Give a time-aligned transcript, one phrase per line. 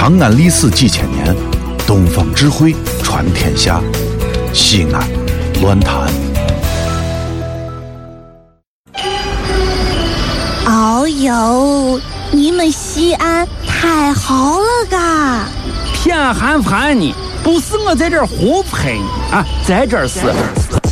[0.00, 1.36] 长安历史几千年，
[1.86, 3.82] 东方智慧传天下。
[4.50, 5.06] 西安，
[5.60, 6.10] 乱谈。
[10.64, 12.00] 哦呦，
[12.30, 15.44] 你们西安太好了嘎！
[15.92, 17.14] 偏寒寒你，
[17.44, 20.20] 不是我在这儿胡喷你啊，在这儿是，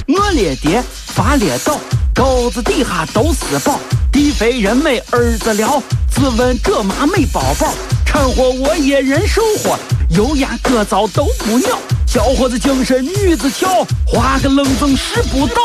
[0.06, 1.80] 我列爹发列倒，
[2.14, 3.80] 沟子底下都是宝，
[4.12, 7.72] 地肥人美儿子了，自问这妈没宝宝，
[8.08, 9.78] 掺和我也人生活，
[10.16, 11.78] 油盐各糟都不尿。
[12.06, 15.62] 小伙子精神女子俏，画个冷风使不倒。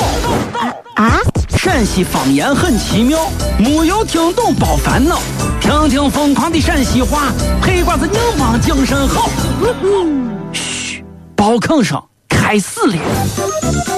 [0.95, 1.19] 啊！
[1.57, 5.21] 陕西方言很奇妙，没有听懂别烦恼，
[5.61, 9.29] 听听疯狂的陕西话，黑瓜子硬邦精神好。
[10.51, 11.01] 嘘，
[11.37, 13.92] 包坑声开始了。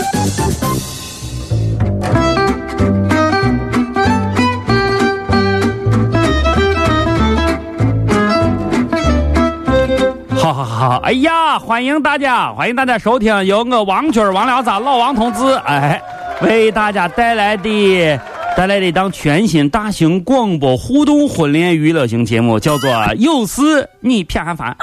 [10.65, 10.97] 好！
[11.03, 16.01] 哎呀，欢迎大家，欢迎大家收听由我王军王聊子老王同志哎
[16.41, 18.19] 为大家带来的
[18.57, 24.75] 带来的一档全新大型广播互动婚恋娱乐型节目，叫做《有事你偏还烦》。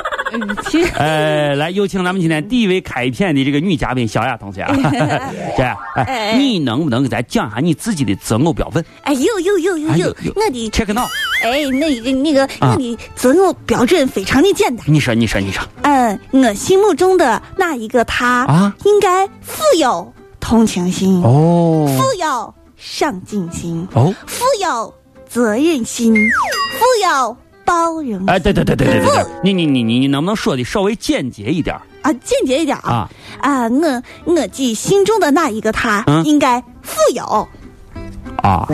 [0.97, 4.75] 呃， 来有请咱们今天第一位开篇的这个女嘉宾小雅同学啊，
[5.57, 8.83] 这样，哎，你能不能给咱讲下你自己的择偶标准？
[9.03, 11.07] 哎呦呦呦呦呦，我的 check now，
[11.43, 14.85] 哎，那个那个，我的择偶标准非常的简单。
[14.89, 15.63] 你说，你说，你说。
[15.83, 24.95] 嗯，我心目中的那一个他啊，应该富有同情心哦，富有上进心哦，富有
[25.29, 27.37] 责任心，富有。
[27.65, 32.13] 包容哎，对对对对对对，你你你你你能不能说的稍微简洁一点啊？
[32.15, 33.09] 简洁一点啊
[33.41, 33.69] 啊！
[33.69, 37.49] 我我记心中的那一个他，应该富有
[38.43, 38.67] 啊。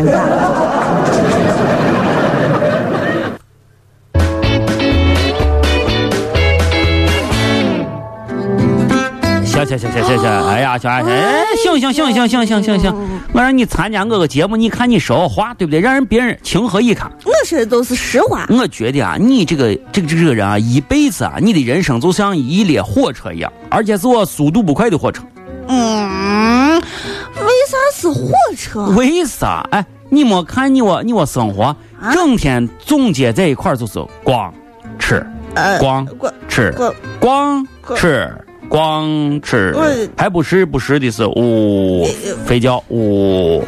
[9.78, 12.94] 行行行行行，哎呀，小爱，哎，行行行行行行行行，
[13.32, 15.80] 我让你参加我个节目，你看你说话对不对？
[15.80, 17.10] 让人别人情何以堪？
[17.24, 18.46] 我说的都是实话。
[18.48, 25.22] 我觉得啊，你这个这个这个人啊，一辈子啊，你的人生就像一列火车一样，而且是我速度不快的火车。
[25.68, 26.82] 嗯，为
[27.68, 28.86] 啥是火车？
[28.96, 29.66] 为啥？
[29.70, 31.76] 哎，你没看你我你我生活，
[32.12, 34.52] 整天总结在一块就是光
[34.98, 35.24] 吃，
[35.78, 36.06] 光
[36.48, 36.74] 吃，
[37.20, 38.34] 光吃。
[38.68, 39.74] 光吃，
[40.16, 42.06] 还不时不时的是呜
[42.46, 43.64] 睡觉呜。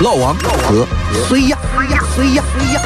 [0.00, 0.86] 老王和
[1.28, 1.58] 谁呀？
[1.76, 1.98] 谁呀？
[2.14, 2.42] 谁呀？
[2.54, 2.80] 谁呀？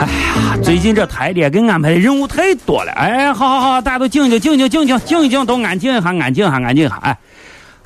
[0.00, 2.92] 哎呀，最近这台里给安排的任务太多了。
[2.92, 6.98] 哎，好好好，大家都静静静静静静静一静，都安静一下，安静一下，安静一下。
[7.02, 7.16] 哎。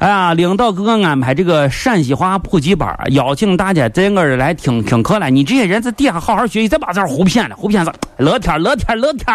[0.00, 5.28] 哎呀，领导给我安排这个陕西话普及班，邀请大家在我这儿来听听课了。
[5.28, 7.93] 你这些人在底下好好学习，再把这儿胡编了，胡编啥？
[8.16, 9.27] 乐天，乐天，乐天，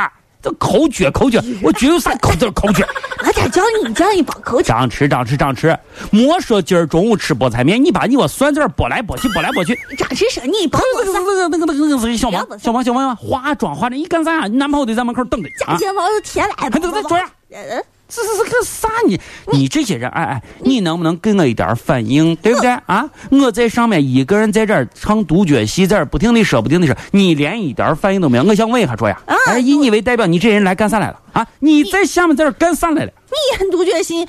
[0.42, 2.84] 这口诀，口诀，我绝有啥口字口诀？
[3.20, 4.64] 我再教你教你包口诀。
[4.70, 5.78] 张吃，张吃，张吃。
[6.10, 9.78] 莫说今儿中午吃菠菜面，你把你我蒜子拨来拨去，拨来拨去。
[9.96, 14.48] 张吃说你包那个那个那个那个那个小王，小王，小王，化妆化的，你干啥？
[14.48, 15.50] 你男朋友在门口等着。
[15.60, 16.56] 假睫毛都贴来了。
[16.58, 17.30] 还都在这样。
[18.08, 19.20] 这是是个啥你
[19.52, 23.10] 你这些人哎哎，你能不能给我一点反应，对不对啊？
[23.32, 28.44] 我在上面一个人在这儿唱独角戏，在这儿不停的说，不停的说，你连一点反应都没有。
[28.44, 31.46] 我想问一下卓雅，哎，以你为代表，你这人来干啥来了啊？
[31.60, 33.12] 你在下面在这干啥来了？
[33.28, 34.28] 你演独角戏，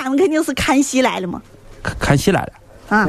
[0.00, 1.42] 俺们肯定是看戏来了嘛。
[1.82, 2.52] 看看戏来了
[2.88, 3.08] 啊。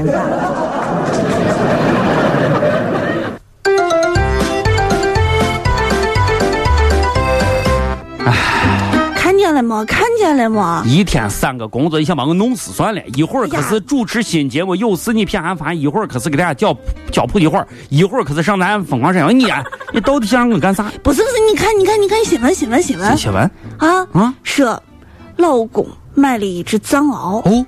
[9.40, 9.84] 见了吗？
[9.88, 10.84] 看见了吗？
[10.86, 13.02] 一天三个工作，你想把我弄死算了。
[13.16, 16.76] 一会儿可是主持新节目，有事你偏寒烦；一会儿可是给大家教
[17.12, 19.40] 教普及话；一会儿可是上咱疯狂山羊。
[19.40, 19.46] 你
[19.92, 20.92] 你到底想让我干啥？
[21.02, 24.34] 不是不是，你看你看你看新闻新闻新闻新闻啊啊！
[24.44, 24.84] 说
[25.38, 27.66] 老公买了一只藏獒哦，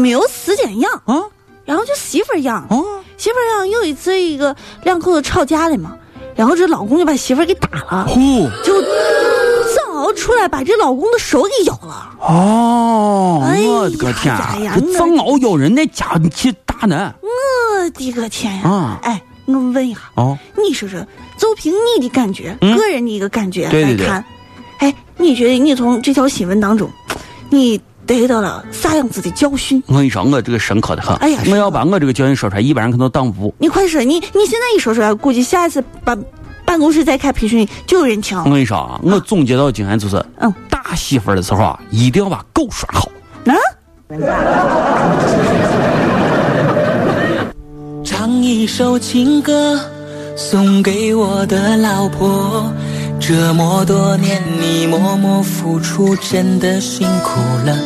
[0.00, 1.22] 没有时间养啊，
[1.64, 2.82] 然后就媳妇养哦，
[3.16, 5.96] 媳妇养有一次一个两口子吵架了嘛，
[6.34, 8.08] 然后这老公就把媳妇给打了，
[8.64, 8.72] 就。
[10.14, 13.42] 出来把这老公的手给咬了哦！
[13.42, 14.34] 我的个天，
[14.74, 17.12] 这藏獒咬人那家伙去打呢！
[17.20, 18.98] 我的个天呀！
[19.02, 21.06] 哎，我问一下哦，你说说，
[21.36, 24.24] 就凭你的感觉，个人的一个感觉来看，
[24.78, 26.90] 哎，你觉得你从这条新闻当中，
[27.50, 29.82] 你得到了啥样子的教训？
[29.86, 31.14] 我跟你说，我这个深刻的很。
[31.16, 33.54] 哎呀，我要把我这个教训说出来，一般人可能当不住。
[33.58, 36.16] 你快说，你你现在一说出来，估计下一次把。
[36.72, 38.38] 办公室在开培训就有人请。
[38.38, 43.10] 我跟你说啊，我总结到经验就是，嗯，打媳妇的时候啊，一定要把狗拴好。
[43.44, 43.52] 啊。
[48.02, 49.78] 唱一一首情歌，
[50.34, 52.72] 送给我的老婆。
[53.20, 57.76] 这么多年，你默默付出，真的辛苦了。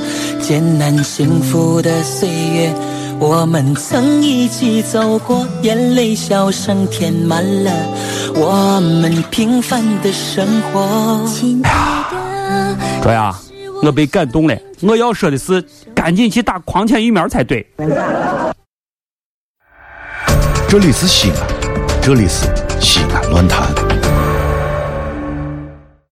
[0.41, 2.73] 艰难幸福的岁月，
[3.19, 7.73] 我们曾一起走过，眼泪笑声填满了
[8.39, 11.27] 我们平凡的生活。
[13.03, 13.35] 这呀，
[13.83, 14.55] 我被感动了。
[14.83, 17.67] 我要说的是，赶紧去打狂犬疫苗才对。
[20.69, 21.37] 这里是西安，
[22.03, 22.47] 这里是
[22.79, 23.86] 西安论坛。